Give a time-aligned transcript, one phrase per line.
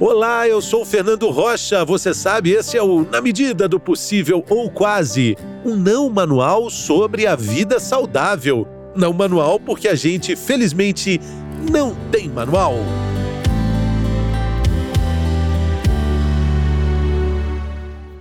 [0.00, 1.84] Olá, eu sou Fernando Rocha.
[1.84, 7.26] Você sabe, esse é o Na Medida do Possível ou Quase um não manual sobre
[7.26, 8.64] a vida saudável.
[8.94, 11.20] Não manual porque a gente, felizmente,
[11.68, 12.74] não tem manual.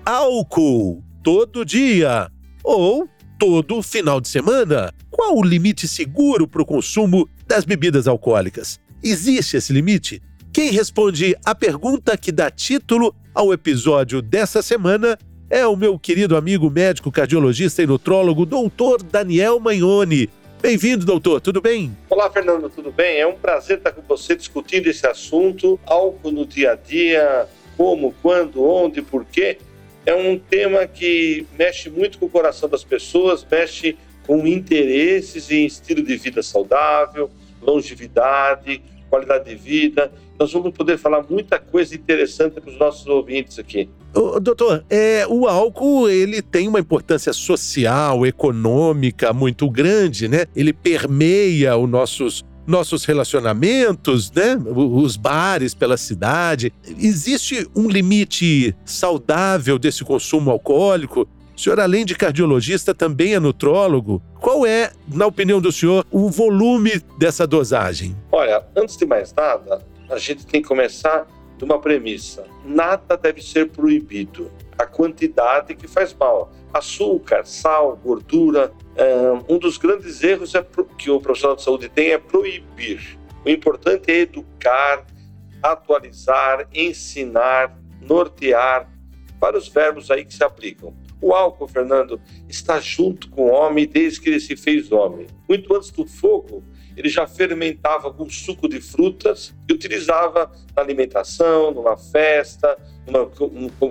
[0.03, 2.27] Álcool todo dia
[2.63, 3.07] ou
[3.37, 4.91] todo final de semana.
[5.11, 8.79] Qual o limite seguro para o consumo das bebidas alcoólicas?
[9.03, 10.23] Existe esse limite?
[10.57, 15.15] Quem responde a pergunta que dá título ao episódio dessa semana
[15.51, 20.27] é o meu querido amigo médico cardiologista e nutrólogo, doutor Daniel Magnoni.
[20.59, 21.95] Bem-vindo, doutor, tudo bem?
[22.09, 23.19] Olá, Fernando, tudo bem?
[23.19, 28.15] É um prazer estar com você discutindo esse assunto, álcool no dia a dia, como,
[28.23, 29.59] quando, onde, por quê.
[30.07, 35.67] É um tema que mexe muito com o coração das pessoas, mexe com interesses em
[35.67, 37.29] estilo de vida saudável,
[37.61, 40.11] longevidade, qualidade de vida.
[40.39, 43.89] Nós vamos poder falar muita coisa interessante para os nossos ouvintes aqui.
[44.13, 50.45] Ô, doutor, é, o álcool ele tem uma importância social, econômica muito grande, né?
[50.55, 54.57] Ele permeia os nossos nossos relacionamentos, né?
[54.75, 56.73] Os bares pela cidade.
[56.99, 61.25] Existe um limite saudável desse consumo alcoólico?
[61.57, 64.21] O senhor, além de cardiologista, também é nutrólogo.
[64.39, 68.15] Qual é, na opinião do senhor, o volume dessa dosagem?
[68.31, 71.25] Olha, antes de mais nada, a gente tem que começar
[71.57, 74.51] de uma premissa: nada deve ser proibido.
[74.77, 76.51] A quantidade que faz mal.
[76.71, 78.71] Açúcar, sal, gordura.
[79.49, 80.63] Um dos grandes erros é
[80.95, 83.17] que o profissional de saúde tem é proibir.
[83.43, 85.03] O importante é educar,
[85.63, 88.87] atualizar, ensinar, nortear,
[89.41, 90.93] vários verbos aí que se aplicam.
[91.21, 95.27] O álcool, Fernando, está junto com o homem desde que ele se fez homem.
[95.49, 96.63] Muito antes do fogo,
[96.95, 103.27] ele já fermentava com suco de frutas e utilizava na alimentação, numa festa, numa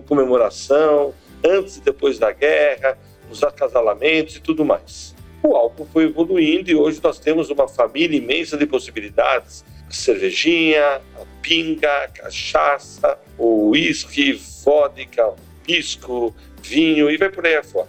[0.02, 2.98] comemoração, antes e depois da guerra,
[3.28, 5.14] nos acasalamentos e tudo mais.
[5.43, 9.64] O álcool foi evoluindo e hoje nós temos uma família imensa de possibilidades.
[9.88, 14.32] A cervejinha, a pinga, a cachaça, o uísque,
[14.64, 16.34] vodka, pisco,
[16.66, 17.88] vinho e vai por aí afora.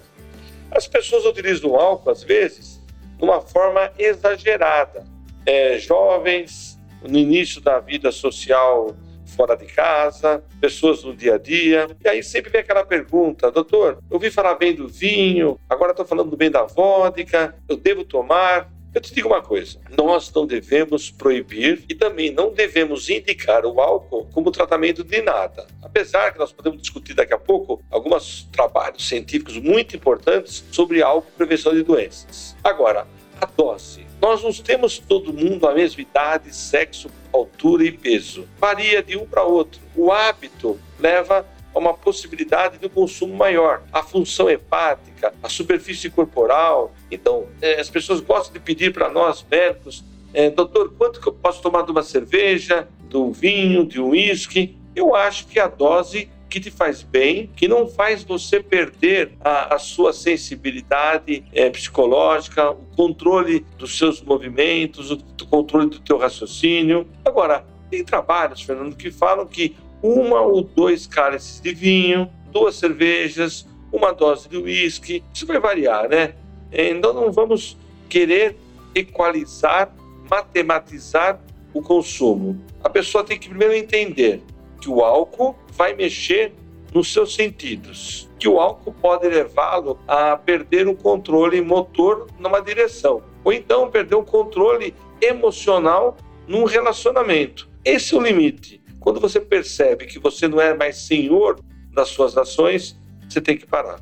[0.72, 2.82] As pessoas utilizam o álcool, às vezes,
[3.18, 5.06] de uma forma exagerada.
[5.46, 8.96] É, jovens, no início da vida social
[9.28, 11.88] fora de casa, pessoas no dia a dia.
[12.04, 16.06] E aí sempre vem aquela pergunta, doutor, eu ouvi falar bem do vinho, agora estou
[16.06, 18.72] falando bem da vodka, eu devo tomar?
[18.97, 23.80] Eu te digo uma coisa: nós não devemos proibir e também não devemos indicar o
[23.80, 25.68] álcool como tratamento de nada.
[25.84, 31.30] Apesar que nós podemos discutir daqui a pouco alguns trabalhos científicos muito importantes sobre álcool
[31.30, 32.56] e prevenção de doenças.
[32.63, 33.06] Agora,
[33.40, 34.03] a dose.
[34.19, 38.47] Nós não temos todo mundo a mesma idade, sexo, altura e peso.
[38.57, 39.80] Varia de um para outro.
[39.96, 41.46] O hábito leva
[41.78, 43.84] a uma possibilidade de um consumo maior.
[43.94, 46.94] A função hepática, a superfície corporal.
[47.10, 51.34] Então, é, as pessoas gostam de pedir para nós, médicos, é, doutor, quanto que eu
[51.34, 54.76] posso tomar de uma cerveja, de um vinho, de um uísque?
[54.96, 59.76] Eu acho que a dose que te faz bem, que não faz você perder a,
[59.76, 66.18] a sua sensibilidade é, psicológica, o controle dos seus movimentos, o, o controle do teu
[66.18, 67.08] raciocínio.
[67.24, 69.76] Agora, tem trabalhos, Fernando, que falam que
[70.07, 75.23] uma ou dois cálices de vinho, duas cervejas, uma dose de uísque.
[75.34, 76.34] Isso vai variar, né?
[76.72, 77.78] Então não vamos
[78.09, 78.57] querer
[78.95, 79.94] equalizar,
[80.29, 81.40] matematizar
[81.73, 82.59] o consumo.
[82.84, 84.41] A pessoa tem que primeiro entender
[84.81, 86.53] que o álcool vai mexer
[86.94, 93.22] nos seus sentidos, que o álcool pode levá-lo a perder o controle motor numa direção,
[93.44, 96.16] ou então perder o controle emocional
[96.47, 97.69] num relacionamento.
[97.84, 98.81] Esse é o limite.
[99.00, 101.59] Quando você percebe que você não é mais senhor
[101.94, 104.00] das suas ações, você tem que parar.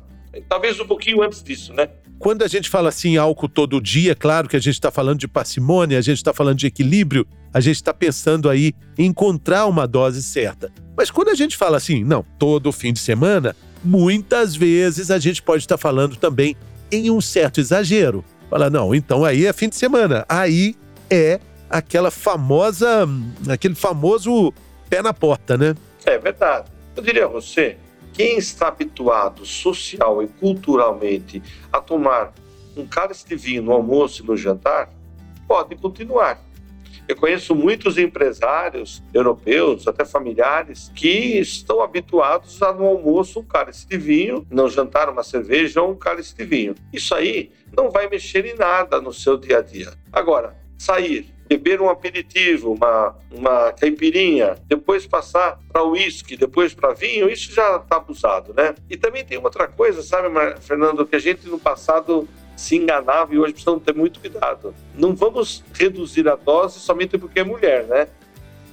[0.48, 1.88] Talvez um pouquinho antes disso, né?
[2.18, 5.28] Quando a gente fala assim, álcool todo dia, claro que a gente está falando de
[5.28, 9.86] parcimônia, a gente está falando de equilíbrio, a gente está pensando aí em encontrar uma
[9.86, 10.72] dose certa.
[10.96, 13.54] Mas quando a gente fala assim, não, todo fim de semana,
[13.84, 16.56] muitas vezes a gente pode estar tá falando também
[16.90, 18.24] em um certo exagero.
[18.48, 20.24] Fala, não, então aí é fim de semana.
[20.28, 20.74] Aí
[21.10, 21.38] é
[21.68, 23.06] aquela famosa,
[23.48, 24.54] aquele famoso
[24.88, 25.74] pé na porta, né?
[26.04, 26.70] É verdade.
[26.94, 27.76] Eu diria a você,
[28.12, 31.42] quem está habituado social e culturalmente
[31.72, 32.32] a tomar
[32.76, 34.90] um cálice de vinho no almoço e no jantar,
[35.46, 36.40] pode continuar.
[37.08, 43.86] Eu conheço muitos empresários europeus, até familiares, que estão habituados a no almoço um cálice
[43.86, 46.74] de vinho, no jantar uma cerveja ou um cálice de vinho.
[46.92, 49.92] Isso aí não vai mexer em nada no seu dia a dia.
[50.12, 57.30] Agora, sair beber um aperitivo, uma, uma caipirinha, depois passar para uísque, depois para vinho,
[57.30, 58.74] isso já está abusado, né?
[58.90, 60.28] E também tem outra coisa, sabe,
[60.60, 64.74] Fernando, que a gente no passado se enganava e hoje precisamos ter muito cuidado.
[64.94, 68.08] Não vamos reduzir a dose somente porque é mulher, né?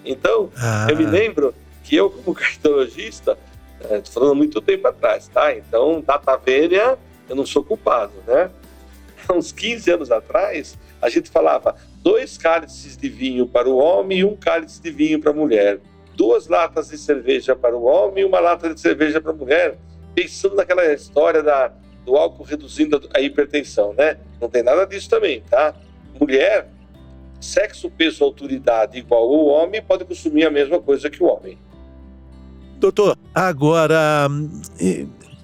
[0.06, 0.88] Então, ah.
[0.90, 1.54] eu me lembro
[1.84, 3.38] que eu, como cardiologista,
[3.80, 5.56] estou é, falando muito tempo atrás, tá?
[5.56, 6.98] Então, data vênia,
[7.30, 8.50] eu não sou culpado, né?
[9.28, 14.20] Há uns 15 anos atrás, a gente falava dois cálices de vinho para o homem
[14.20, 15.80] e um cálice de vinho para a mulher.
[16.16, 19.78] Duas latas de cerveja para o homem e uma lata de cerveja para a mulher.
[20.14, 21.72] Pensando naquela história da,
[22.06, 24.18] do álcool reduzindo a hipertensão, né?
[24.40, 25.74] Não tem nada disso também, tá?
[26.20, 26.70] Mulher,
[27.40, 31.58] sexo, peso, autoridade igual ao homem, pode consumir a mesma coisa que o homem.
[32.80, 34.28] Doutor, agora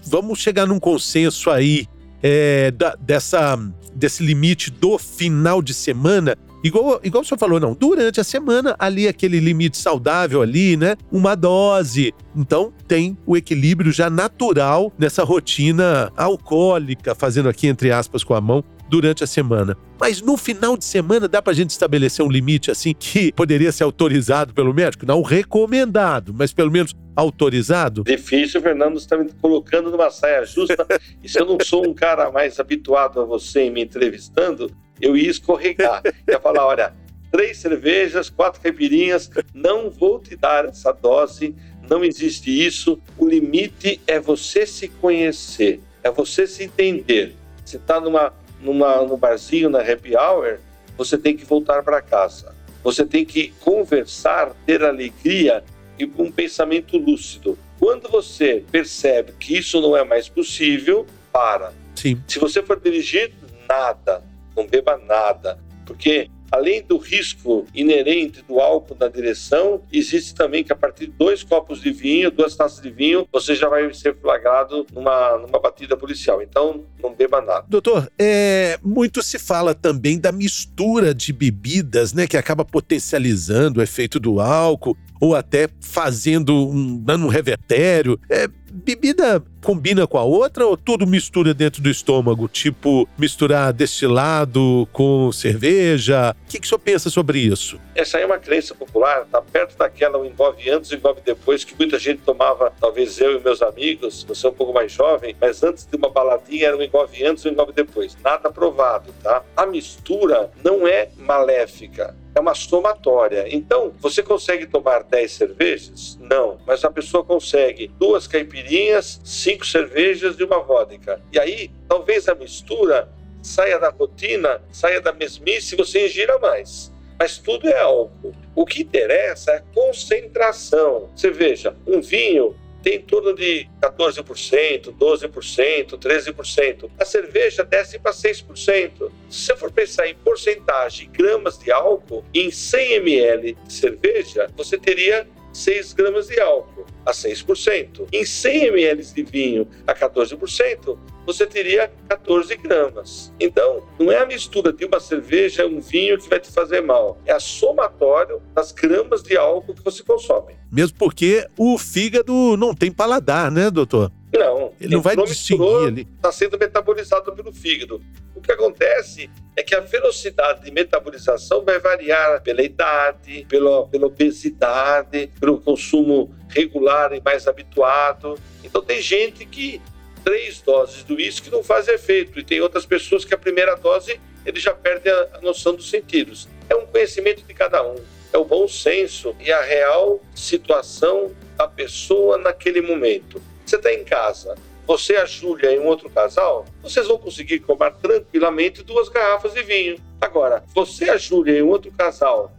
[0.05, 1.87] vamos chegar num consenso aí
[2.21, 3.57] é, da, dessa,
[3.95, 6.37] desse limite do final de semana.
[6.63, 10.95] Igual, igual o senhor falou, não, durante a semana, ali aquele limite saudável ali, né?
[11.11, 12.13] Uma dose.
[12.35, 18.41] Então tem o equilíbrio já natural nessa rotina alcoólica, fazendo aqui entre aspas com a
[18.41, 19.77] mão, durante a semana.
[19.99, 23.83] Mas no final de semana dá pra gente estabelecer um limite assim que poderia ser
[23.83, 25.05] autorizado pelo médico?
[25.05, 28.03] Não recomendado, mas pelo menos autorizado?
[28.03, 30.87] Difícil, Fernando, você está me colocando numa saia justa.
[31.23, 34.71] e se eu não sou um cara mais habituado a você em me entrevistando,
[35.01, 36.01] eu ia escorregar.
[36.27, 36.93] Ia falar: olha,
[37.31, 41.55] três cervejas, quatro caipirinhas, não vou te dar essa dose,
[41.89, 42.99] não existe isso.
[43.17, 47.35] O limite é você se conhecer, é você se entender.
[47.65, 50.59] Você está numa numa, no barzinho, na happy hour,
[50.97, 52.53] você tem que voltar para casa.
[52.83, 55.63] Você tem que conversar, ter alegria
[55.97, 57.57] e um pensamento lúcido.
[57.77, 61.73] Quando você percebe que isso não é mais possível, para.
[61.95, 62.21] Sim.
[62.27, 63.33] Se você for dirigir,
[63.67, 64.23] nada,
[64.55, 70.73] não beba nada, porque Além do risco inerente do álcool na direção, existe também que
[70.73, 74.15] a partir de dois copos de vinho, duas taças de vinho, você já vai ser
[74.19, 76.41] flagrado numa, numa batida policial.
[76.41, 77.65] Então, não beba nada.
[77.67, 83.83] Doutor, é, muito se fala também da mistura de bebidas, né, que acaba potencializando o
[83.83, 88.19] efeito do álcool ou até fazendo um dando um revertério.
[88.29, 92.47] É, bebida combina com a outra ou tudo mistura dentro do estômago?
[92.47, 96.35] Tipo, misturar destilado com cerveja?
[96.45, 97.79] O que, que o senhor pensa sobre isso?
[97.95, 101.99] Essa é uma crença popular, tá perto daquela envolve antes e envolve depois, que muita
[101.99, 105.85] gente tomava, talvez eu e meus amigos, você é um pouco mais jovem, mas antes
[105.85, 108.15] de uma baladinha era um envolve antes e envolve depois.
[108.23, 109.43] Nada provado, tá?
[109.55, 113.45] A mistura não é maléfica é uma somatória.
[113.49, 116.17] Então, você consegue tomar 10 cervejas?
[116.21, 121.21] Não, mas a pessoa consegue duas caipirinhas, cinco cervejas e uma vodka.
[121.31, 123.09] E aí, talvez a mistura
[123.41, 126.91] saia da rotina, saia da mesmice e você ingira mais.
[127.17, 128.33] Mas tudo é álcool.
[128.55, 131.09] O que interessa é a concentração.
[131.15, 136.89] Você veja, um vinho tem em torno de 14%, 12%, 13%.
[136.97, 139.11] A cerveja desce para 6%.
[139.29, 144.77] Se você for pensar em porcentagem, gramas de álcool, em 100 ml de cerveja, você
[144.77, 148.07] teria 6 gramas de álcool a 6%.
[148.11, 150.97] Em 100 ml de vinho a 14%,
[151.31, 153.31] você teria 14 gramas.
[153.39, 157.19] Então, não é a mistura de uma cerveja um vinho que vai te fazer mal,
[157.23, 160.55] é a somatório das gramas de álcool que você consome.
[160.71, 164.11] Mesmo porque o fígado não tem paladar, né, doutor?
[164.33, 164.73] Não.
[164.81, 166.07] Ele não vai distinguir ali.
[166.15, 168.01] Está sendo metabolizado pelo fígado.
[168.33, 174.07] O que acontece é que a velocidade de metabolização vai variar pela idade, pela, pela
[174.07, 178.35] obesidade, pelo consumo regular e mais habituado.
[178.63, 179.81] Então tem gente que
[180.29, 184.21] três doses do uísque não faz efeito e tem outras pessoas que a primeira dose
[184.45, 186.47] ele já perde a, noção dos sentidos.
[186.69, 187.95] É um conhecimento de cada um,
[188.31, 193.41] é o bom senso e a real situação da pessoa naquele momento.
[193.65, 194.55] Você está em casa,
[194.85, 199.63] você, a Júlia e um outro casal, vocês vão conseguir tomar tranquilamente duas garrafas de
[199.63, 199.97] vinho.
[200.21, 202.51] Agora, você, a Júlia e um outro casal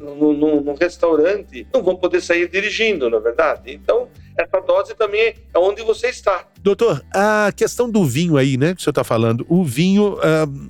[0.00, 3.72] no, no, restaurante não vão poder sair dirigindo, na é verdade?
[3.72, 4.08] Então,
[4.42, 6.46] essa dose também é onde você está.
[6.62, 10.16] Doutor, a questão do vinho aí, né, que o senhor está falando, o vinho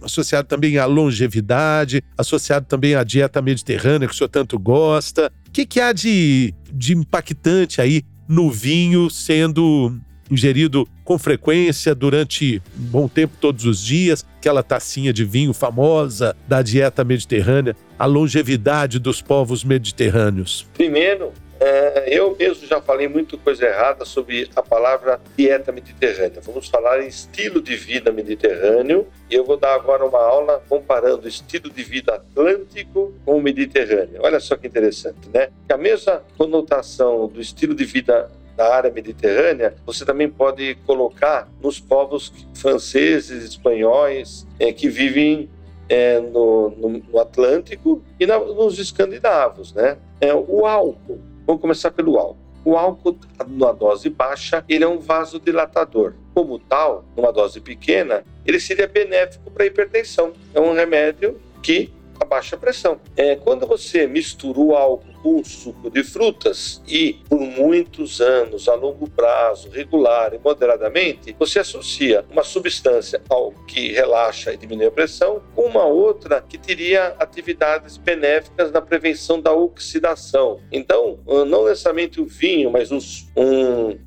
[0.02, 5.30] associado também à longevidade, associado também à dieta mediterrânea, que o senhor tanto gosta.
[5.46, 9.94] O que, que há de, de impactante aí no vinho sendo
[10.30, 16.36] ingerido com frequência durante um bom tempo, todos os dias, aquela tacinha de vinho famosa
[16.46, 20.66] da dieta mediterrânea, a longevidade dos povos mediterrâneos?
[20.74, 26.40] Primeiro, É, eu mesmo já falei muito coisa errada sobre a palavra dieta mediterrânea.
[26.40, 31.24] Vamos falar em estilo de vida mediterrâneo e eu vou dar agora uma aula comparando
[31.24, 34.20] o estilo de vida atlântico com o mediterrâneo.
[34.20, 35.48] Olha só que interessante, né?
[35.66, 41.48] Que a mesma conotação do estilo de vida da área mediterrânea, você também pode colocar
[41.62, 45.48] nos povos franceses, espanhóis, é, que vivem
[45.88, 49.96] é, no, no, no, Atlântico e na, nos escandinavos, né?
[50.20, 52.36] É, o álcool, vamos começar pelo álcool.
[52.62, 56.12] O álcool, numa dose baixa, ele é um vasodilatador.
[56.34, 60.34] Como tal, numa dose pequena, ele seria benéfico para a hipertensão.
[60.52, 61.90] É um remédio que
[62.20, 63.00] a baixa pressão.
[63.16, 68.74] É, quando você mistura o álcool com suco de frutas e por muitos anos, a
[68.74, 74.90] longo prazo, regular e moderadamente, você associa uma substância ao que relaxa e diminui a
[74.90, 80.60] pressão com uma outra que teria atividades benéficas na prevenção da oxidação.
[80.70, 82.98] Então, não necessariamente o vinho, mas um,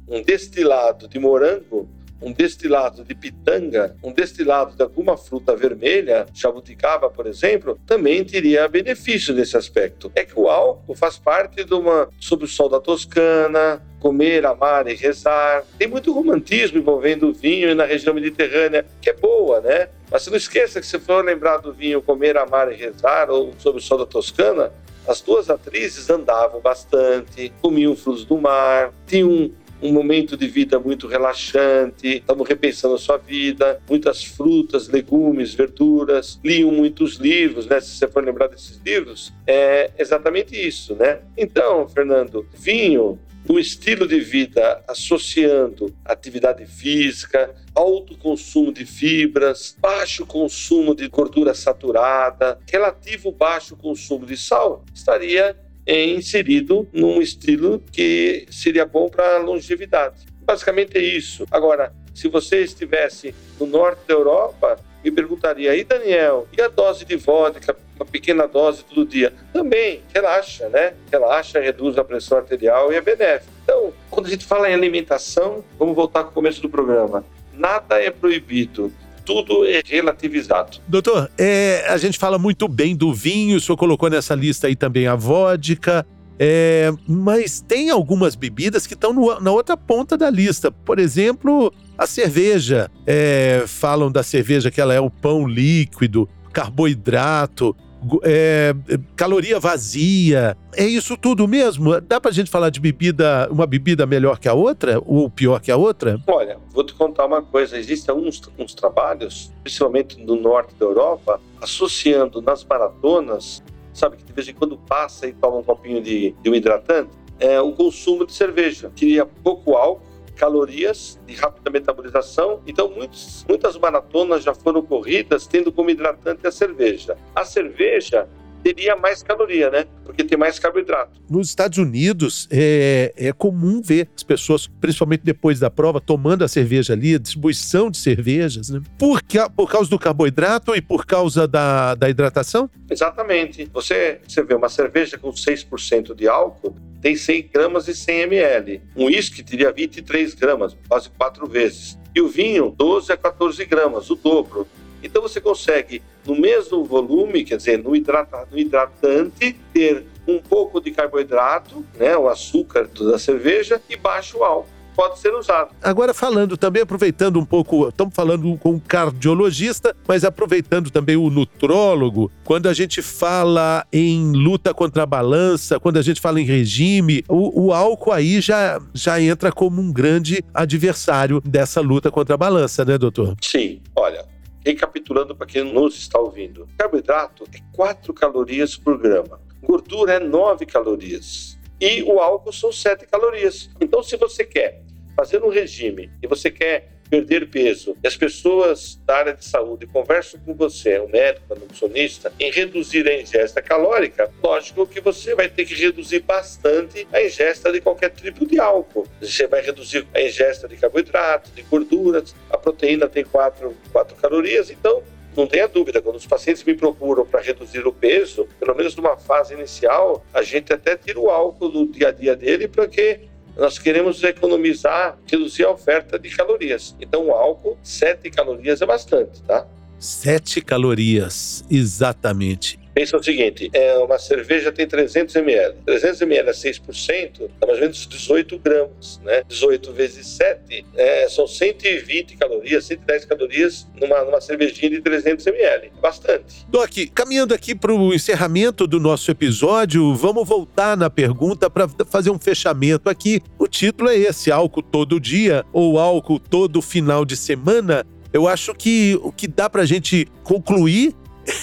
[0.08, 1.88] um destilado de morango
[2.22, 8.68] um destilado de pitanga, um destilado de alguma fruta vermelha, jabuticaba, por exemplo, também teria
[8.68, 10.12] benefício nesse aspecto.
[10.16, 14.88] É que o álcool faz parte de uma sob o sol da Toscana, comer, amar
[14.88, 15.64] e rezar.
[15.78, 19.90] Tem muito romantismo envolvendo o vinho na região mediterrânea, que é boa, né?
[20.12, 23.78] Mas não esqueça que se for lembrar do vinho Comer, Amar e Rezar ou Sob
[23.78, 24.72] o Sol da Toscana,
[25.08, 29.52] as duas atrizes andavam bastante, comiam frutos do mar, tinham
[29.82, 36.40] um momento de vida muito relaxante, estavam repensando a sua vida, muitas frutas, legumes, verduras,
[36.44, 37.80] liam muitos livros, né?
[37.80, 41.20] Se você for lembrar desses livros, é exatamente isso, né?
[41.38, 43.20] Então, Fernando, vinho
[43.50, 51.54] um estilo de vida associando atividade física, alto consumo de fibras, baixo consumo de gordura
[51.54, 59.38] saturada, relativo baixo consumo de sal, estaria é inserido num estilo que seria bom para
[59.38, 60.26] longevidade.
[60.42, 61.46] Basicamente é isso.
[61.52, 67.06] Agora, se você estivesse no norte da Europa, me perguntaria, e Daniel, e a dose
[67.06, 69.34] de vodka, uma pequena dose todo dia?
[69.52, 70.94] Também, relaxa, né?
[71.12, 73.52] Relaxa, reduz a pressão arterial e é benéfico.
[73.64, 77.24] Então, quando a gente fala em alimentação, vamos voltar para o começo do programa.
[77.54, 78.92] Nada é proibido,
[79.32, 80.80] tudo é relativizado.
[80.88, 84.76] Doutor, é, a gente fala muito bem do vinho, o senhor colocou nessa lista aí
[84.76, 86.06] também a vodka.
[86.44, 90.72] É, mas tem algumas bebidas que estão na outra ponta da lista.
[90.72, 92.90] Por exemplo, a cerveja.
[93.06, 97.76] É, falam da cerveja que ela é o pão líquido, carboidrato
[98.24, 98.74] é,
[99.16, 100.58] caloria vazia.
[100.76, 102.00] É isso tudo mesmo?
[102.02, 105.72] Dá pra gente falar de bebida, uma bebida melhor que a outra ou pior que
[105.72, 106.20] a outra?
[106.28, 107.78] Olha, vou te contar uma coisa.
[107.78, 114.34] Existem uns, uns trabalhos, principalmente no norte da Europa, associando nas maratonas, sabe, que de
[114.34, 118.26] vez em quando passa e toma um copinho de, de um hidratante, é, o consumo
[118.26, 118.92] de cerveja.
[118.96, 120.11] Queria pouco álcool,
[120.42, 122.64] calorias de rápida metabolização.
[122.66, 127.16] Então, muitos, muitas maratonas já foram corridas tendo como hidratante a cerveja.
[127.36, 128.28] A cerveja
[128.64, 129.86] teria mais caloria, né?
[130.06, 131.20] Porque tem mais carboidrato.
[131.30, 136.48] Nos Estados Unidos, é, é comum ver as pessoas, principalmente depois da prova, tomando a
[136.48, 138.82] cerveja ali, a distribuição de cervejas, né?
[138.98, 139.22] Por,
[139.56, 142.70] por causa do carboidrato e por causa da, da hidratação?
[142.90, 143.70] Exatamente.
[143.74, 148.82] Você, você vê uma cerveja com 6% de álcool, tem 100 gramas e 100 ml.
[148.96, 151.98] Um uísque teria 23 gramas, quase quatro vezes.
[152.14, 154.68] E o vinho, 12 a 14 gramas, o dobro.
[155.04, 160.80] Então você consegue, no mesmo volume, quer dizer, no, hidrata, no hidratante, ter um pouco
[160.80, 165.72] de carboidrato, né, o açúcar da cerveja, e baixo álcool pode ser usado.
[165.82, 171.30] Agora falando também, aproveitando um pouco, estamos falando com um cardiologista, mas aproveitando também o
[171.30, 176.46] nutrólogo, quando a gente fala em luta contra a balança, quando a gente fala em
[176.46, 182.36] regime, o, o álcool aí já, já entra como um grande adversário dessa luta contra
[182.36, 183.36] a balança, né, doutor?
[183.42, 184.26] Sim, olha,
[184.64, 190.66] Recapitulando para quem nos está ouvindo: carboidrato é 4 calorias por grama, gordura é 9
[190.66, 191.60] calorias.
[191.80, 193.70] E o álcool são 7 calorias.
[193.82, 194.84] Então, se você quer
[195.16, 199.86] fazer um regime e você quer perder peso e as pessoas da área de saúde
[199.86, 205.36] conversam com você, o médico, o nutricionista, em reduzir a ingesta calórica, lógico que você
[205.36, 209.06] vai ter que reduzir bastante a ingesta de qualquer tipo de álcool.
[209.20, 214.72] Você vai reduzir a ingesta de carboidratos, de gorduras, a proteína tem 4, 4 calorias,
[214.72, 215.04] então
[215.36, 219.18] não tenha dúvida, quando os pacientes me procuram para reduzir o peso, pelo menos numa
[219.18, 223.31] fase inicial, a gente até tira o álcool do dia a dia dele para que
[223.58, 226.96] nós queremos economizar, reduzir a oferta de calorias.
[227.00, 229.66] Então, o álcool, 7 calorias é bastante, tá?
[230.00, 232.81] 7 calorias, exatamente.
[232.94, 235.76] Pensa o seguinte: é, uma cerveja tem 300 ml.
[235.86, 239.44] 300 ml é 6%, dá mais ou menos 18 gramas, né?
[239.48, 245.92] 18 vezes 7 é, são 120 calorias, 110 calorias numa, numa cervejinha de 300 ml.
[246.02, 246.66] Bastante.
[246.68, 252.30] Doc, caminhando aqui para o encerramento do nosso episódio, vamos voltar na pergunta para fazer
[252.30, 253.42] um fechamento aqui.
[253.58, 258.06] O título é esse: álcool todo dia ou álcool todo final de semana?
[258.34, 261.14] Eu acho que o que dá para a gente concluir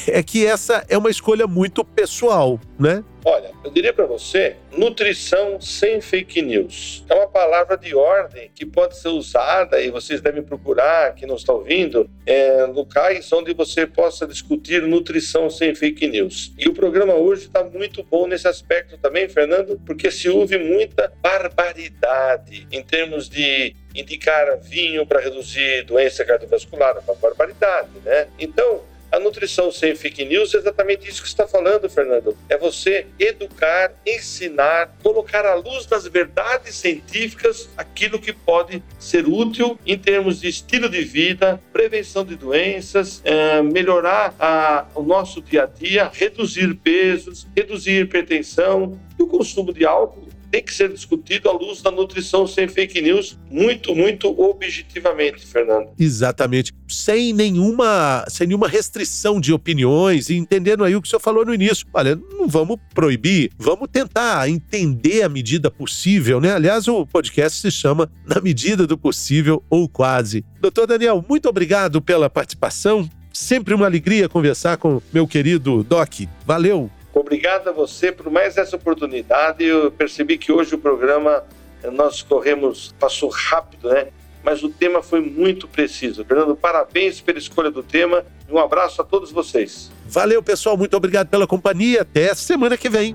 [0.06, 3.04] é que essa é uma escolha muito pessoal, né?
[3.24, 7.04] Olha, eu diria para você, nutrição sem fake news.
[7.10, 11.34] É uma palavra de ordem que pode ser usada e vocês devem procurar, que não
[11.34, 16.52] está ouvindo, é, locais onde você possa discutir nutrição sem fake news.
[16.56, 21.12] E o programa hoje está muito bom nesse aspecto também, Fernando, porque se ouve muita
[21.20, 28.28] barbaridade em termos de indicar vinho para reduzir doença cardiovascular, é uma barbaridade, né?
[28.38, 32.36] Então, a nutrição sem fake news é exatamente isso que está falando, Fernando.
[32.48, 39.78] É você educar, ensinar, colocar à luz das verdades científicas aquilo que pode ser útil
[39.86, 45.62] em termos de estilo de vida, prevenção de doenças, é, melhorar a, o nosso dia
[45.62, 51.48] a dia, reduzir pesos, reduzir hipertensão e o consumo de álcool tem que ser discutido
[51.48, 55.88] à luz da nutrição sem fake news, muito, muito objetivamente, Fernando.
[55.98, 56.72] Exatamente.
[56.88, 61.44] Sem nenhuma, sem nenhuma restrição de opiniões, e entendendo aí o que o senhor falou
[61.44, 61.86] no início.
[61.92, 66.52] Olha, não vamos proibir, vamos tentar entender a medida possível, né?
[66.52, 70.44] Aliás, o podcast se chama Na Medida do Possível ou Quase.
[70.60, 73.08] Doutor Daniel, muito obrigado pela participação.
[73.32, 76.22] Sempre uma alegria conversar com meu querido Doc.
[76.44, 76.90] Valeu!
[77.18, 79.64] Obrigado a você por mais essa oportunidade.
[79.64, 81.44] Eu percebi que hoje o programa
[81.92, 84.08] nós corremos, passou rápido, né?
[84.42, 86.24] Mas o tema foi muito preciso.
[86.24, 89.90] Fernando, parabéns pela escolha do tema um abraço a todos vocês.
[90.06, 90.76] Valeu, pessoal.
[90.76, 92.02] Muito obrigado pela companhia.
[92.02, 93.14] Até semana que vem.